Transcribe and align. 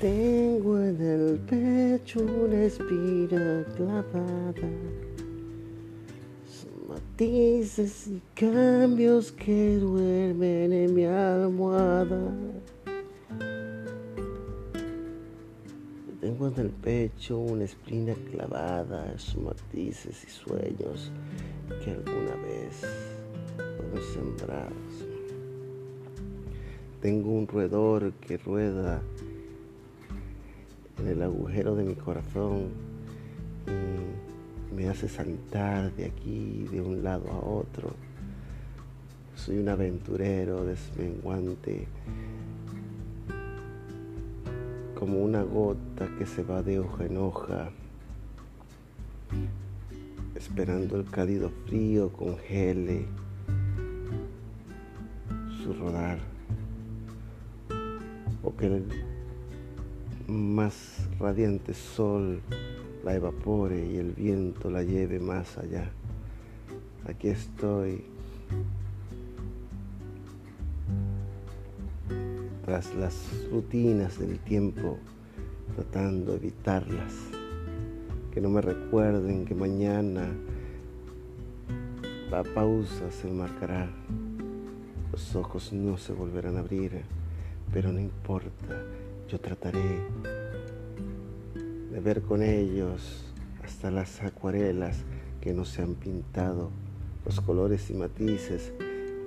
Tengo 0.00 0.78
en 0.78 1.00
el 1.02 1.38
pecho 1.40 2.20
una 2.20 2.62
espina 2.62 3.64
clavada, 3.74 4.70
son 6.46 6.88
matices 6.88 8.06
y 8.06 8.22
cambios 8.36 9.32
que 9.32 9.78
duermen 9.78 10.72
en 10.72 10.94
mi 10.94 11.04
almohada. 11.04 12.32
Tengo 16.20 16.46
en 16.46 16.58
el 16.58 16.70
pecho 16.70 17.38
una 17.38 17.64
espina 17.64 18.14
clavada, 18.30 19.18
son 19.18 19.46
matices 19.46 20.22
y 20.22 20.30
sueños 20.30 21.10
que 21.84 21.90
alguna 21.90 22.36
vez 22.44 22.86
fueron 23.56 24.12
sembrados. 24.14 25.08
Tengo 27.00 27.32
un 27.32 27.48
roedor 27.48 28.12
que 28.14 28.36
rueda 28.38 29.02
en 30.98 31.08
el 31.08 31.22
agujero 31.22 31.74
de 31.76 31.84
mi 31.84 31.94
corazón 31.94 32.68
y 33.66 34.74
me 34.74 34.88
hace 34.88 35.08
saltar 35.08 35.92
de 35.94 36.06
aquí, 36.06 36.66
de 36.70 36.80
un 36.80 37.02
lado 37.02 37.30
a 37.30 37.38
otro. 37.38 37.94
Soy 39.34 39.58
un 39.58 39.68
aventurero 39.68 40.64
desmenguante, 40.64 41.86
como 44.98 45.22
una 45.22 45.42
gota 45.42 46.08
que 46.18 46.26
se 46.26 46.42
va 46.42 46.62
de 46.62 46.80
hoja 46.80 47.06
en 47.06 47.16
hoja, 47.16 47.70
esperando 50.34 50.96
el 50.96 51.08
cálido 51.08 51.50
frío 51.66 52.12
congele 52.12 53.06
su 55.62 55.72
rodar 55.74 56.18
o 58.42 58.50
más 60.28 61.08
radiante 61.18 61.72
sol 61.74 62.40
la 63.02 63.14
evapore 63.14 63.86
y 63.86 63.96
el 63.96 64.12
viento 64.12 64.70
la 64.70 64.82
lleve 64.82 65.18
más 65.18 65.56
allá. 65.58 65.90
Aquí 67.06 67.28
estoy. 67.28 68.04
Tras 72.64 72.94
las 72.94 73.14
rutinas 73.50 74.18
del 74.18 74.38
tiempo, 74.40 74.98
tratando 75.74 76.32
de 76.32 76.36
evitarlas, 76.36 77.14
que 78.30 78.42
no 78.42 78.50
me 78.50 78.60
recuerden 78.60 79.46
que 79.46 79.54
mañana 79.54 80.28
la 82.30 82.44
pausa 82.44 83.10
se 83.10 83.28
marcará, 83.28 83.88
los 85.10 85.34
ojos 85.34 85.72
no 85.72 85.96
se 85.96 86.12
volverán 86.12 86.56
a 86.56 86.60
abrir 86.60 87.04
pero 87.72 87.92
no 87.92 88.00
importa, 88.00 88.82
yo 89.28 89.38
trataré 89.38 90.00
de 91.92 92.00
ver 92.00 92.22
con 92.22 92.42
ellos 92.42 93.26
hasta 93.62 93.90
las 93.90 94.22
acuarelas 94.22 95.04
que 95.42 95.52
no 95.52 95.66
se 95.66 95.82
han 95.82 95.94
pintado, 95.94 96.70
los 97.26 97.40
colores 97.42 97.90
y 97.90 97.94
matices 97.94 98.72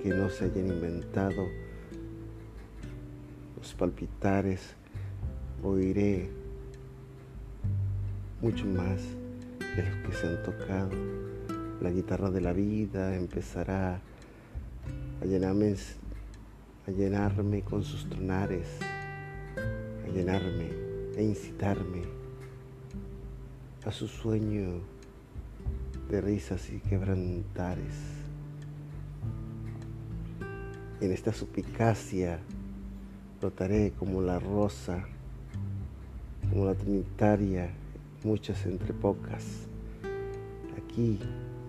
que 0.02 0.08
no 0.08 0.28
se 0.28 0.46
hayan 0.46 0.66
inventado, 0.66 1.46
los 3.56 3.74
palpitares, 3.74 4.74
oiré 5.62 6.28
mucho 8.40 8.66
más 8.66 9.00
que 9.58 9.82
los 9.84 9.96
que 10.04 10.12
se 10.14 10.26
han 10.26 10.42
tocado. 10.42 10.90
La 11.80 11.90
guitarra 11.90 12.30
de 12.30 12.40
la 12.40 12.52
vida 12.52 13.14
empezará 13.14 14.00
a 15.20 15.24
llenarme 15.24 15.76
a 16.88 16.90
llenarme 16.90 17.62
con 17.62 17.84
sus 17.84 18.08
tronares, 18.08 18.66
llenarme 20.12 20.68
e 21.16 21.22
incitarme 21.22 22.02
a 23.84 23.90
su 23.90 24.06
sueño 24.06 24.80
de 26.10 26.20
risas 26.20 26.70
y 26.70 26.78
quebrantares. 26.80 27.94
En 31.00 31.10
esta 31.10 31.32
suplicacia 31.32 32.38
brotaré 33.40 33.92
como 33.98 34.20
la 34.20 34.38
rosa, 34.38 35.04
como 36.50 36.66
la 36.66 36.74
trinitaria, 36.74 37.70
muchas 38.22 38.66
entre 38.66 38.92
pocas, 38.92 39.66
aquí 40.76 41.18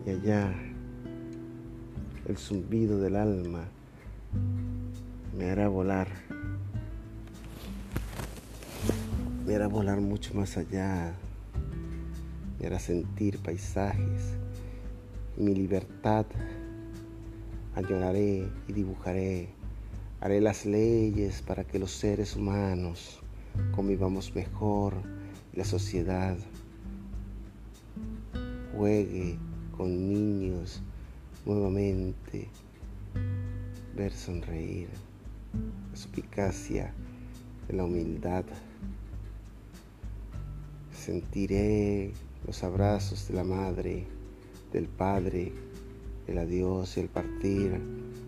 y 0.06 0.10
allá, 0.10 0.54
el 2.28 2.38
zumbido 2.38 3.00
del 3.00 3.16
alma 3.16 3.64
me 5.38 5.50
hará 5.50 5.68
volar, 5.68 6.08
me 9.54 9.58
hará 9.58 9.68
volar 9.68 10.02
mucho 10.02 10.34
más 10.34 10.58
allá, 10.58 11.14
hará 12.66 12.80
sentir 12.80 13.38
paisajes 13.38 14.34
y 15.38 15.44
mi 15.44 15.54
libertad. 15.54 16.26
Añoraré 17.76 18.50
y 18.68 18.74
dibujaré, 18.74 19.50
haré 20.22 20.42
las 20.42 20.66
leyes 20.66 21.44
para 21.44 21.66
que 21.66 21.78
los 21.78 21.92
seres 21.92 22.36
humanos 22.36 23.20
convivamos 23.76 24.34
mejor 24.34 24.96
y 25.54 25.58
la 25.58 25.66
sociedad 25.66 26.36
juegue 28.76 29.38
con 29.78 30.10
niños 30.10 30.82
nuevamente, 31.46 32.50
ver 33.96 34.14
sonreír 34.14 34.90
la 35.92 35.96
suplicacia 35.96 36.92
de 37.68 37.74
la 37.76 37.84
humildad. 37.84 38.46
Sentiré 41.06 42.14
los 42.48 42.64
abrazos 42.64 43.28
de 43.28 43.34
la 43.34 43.44
madre, 43.44 44.06
del 44.72 44.88
padre, 44.88 45.52
el 46.28 46.38
adiós 46.38 46.96
y 46.96 47.02
el 47.02 47.10
partir. 47.10 47.78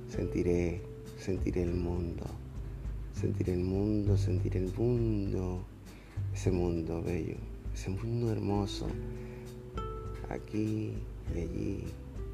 Sentiré, 0.09 0.81
sentiré 1.17 1.63
el 1.63 1.73
mundo. 1.73 2.25
Sentiré 3.13 3.53
el 3.53 3.63
mundo, 3.63 4.17
sentiré 4.17 4.59
el 4.59 4.73
mundo. 4.73 5.63
Ese 6.33 6.51
mundo 6.51 7.01
bello, 7.01 7.37
ese 7.73 7.91
mundo 7.91 8.29
hermoso. 8.29 8.87
Aquí 10.27 10.95
y 11.33 11.39
allí 11.39 11.83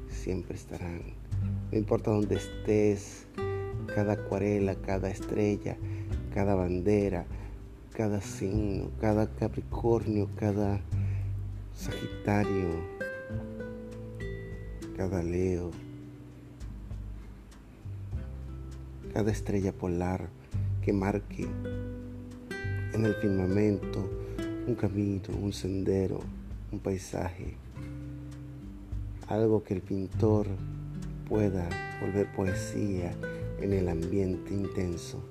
siempre 0.08 0.56
estarán. 0.56 1.02
No 1.70 1.78
importa 1.78 2.10
dónde 2.10 2.34
estés, 2.34 3.28
cada 3.94 4.14
acuarela, 4.14 4.74
cada 4.74 5.08
estrella, 5.08 5.76
cada 6.34 6.56
bandera, 6.56 7.26
cada 7.92 8.22
signo, 8.22 8.90
cada 9.00 9.26
Capricornio, 9.26 10.28
cada 10.36 10.80
Sagitario, 11.74 12.68
cada 14.96 15.22
Leo, 15.22 15.70
cada 19.12 19.30
estrella 19.30 19.72
polar 19.72 20.28
que 20.82 20.92
marque 20.92 21.46
en 22.94 23.04
el 23.04 23.14
firmamento 23.16 24.08
un 24.66 24.74
camino, 24.74 25.22
un 25.40 25.52
sendero, 25.52 26.20
un 26.70 26.78
paisaje, 26.78 27.56
algo 29.28 29.62
que 29.64 29.74
el 29.74 29.82
pintor 29.82 30.46
pueda 31.28 31.68
volver 32.00 32.32
poesía 32.32 33.14
en 33.60 33.72
el 33.72 33.88
ambiente 33.88 34.54
intenso. 34.54 35.22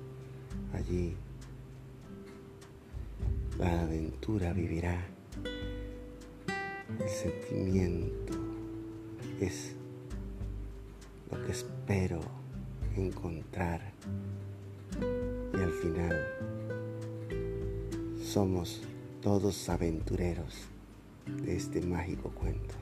Allí 0.74 1.14
la 3.58 3.82
aventura 3.82 4.52
vivirá. 4.52 5.04
El 7.00 7.08
sentimiento 7.08 8.34
es 9.40 9.74
lo 11.30 11.42
que 11.44 11.52
espero 11.52 12.20
encontrar. 12.96 13.92
Y 15.00 15.56
al 15.56 15.72
final 15.72 16.16
somos 18.22 18.82
todos 19.20 19.68
aventureros 19.68 20.54
de 21.26 21.56
este 21.56 21.80
mágico 21.80 22.30
cuento. 22.30 22.74